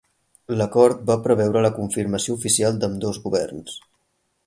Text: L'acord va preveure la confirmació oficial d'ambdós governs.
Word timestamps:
L'acord 0.61 1.03
va 1.09 1.17
preveure 1.27 1.63
la 1.67 1.71
confirmació 1.77 2.39
oficial 2.41 2.81
d'ambdós 2.83 3.25
governs. 3.29 3.79